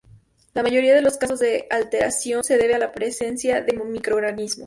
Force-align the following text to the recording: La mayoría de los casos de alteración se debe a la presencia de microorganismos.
La 0.55 0.63
mayoría 0.63 0.95
de 0.95 1.03
los 1.03 1.17
casos 1.17 1.37
de 1.41 1.67
alteración 1.69 2.43
se 2.43 2.57
debe 2.57 2.73
a 2.73 2.79
la 2.79 2.91
presencia 2.91 3.61
de 3.61 3.73
microorganismos. 3.77 4.59